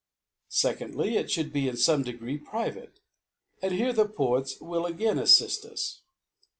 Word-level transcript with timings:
"•Secondly^ 0.51 1.11
It 1.11 1.27
fhould 1.27 1.53
be 1.53 1.67
in 1.67 1.75
fome 1.75 2.03
degree 2.03 2.39
private. 2.39 2.99
And 3.61 3.71
here 3.71 3.93
the 3.93 4.07
Poets 4.07 4.59
will 4.59 4.87
again 4.87 5.17
a^fl: 5.17 5.69
us. 5.71 6.01